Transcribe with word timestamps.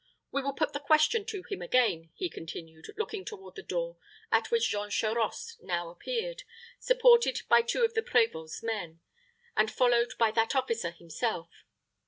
We 0.31 0.41
will 0.41 0.53
put 0.53 0.73
the 0.73 0.79
question 0.79 1.25
to 1.25 1.43
him 1.47 1.61
again," 1.61 2.09
he 2.15 2.27
continued, 2.27 2.87
looking 2.97 3.23
toward 3.23 3.53
the 3.53 3.61
door 3.61 3.97
at 4.31 4.49
which 4.49 4.67
Jean 4.67 4.89
Charost 4.89 5.61
now 5.61 5.89
appeared, 5.91 6.41
supported 6.79 7.43
by 7.47 7.61
two 7.61 7.83
of 7.85 7.93
the 7.93 8.01
prévôt's 8.01 8.63
men, 8.63 8.99
and 9.55 9.69
followed 9.69 10.13
by 10.17 10.31
that 10.31 10.55
officer 10.55 10.89
himself. 10.89 11.51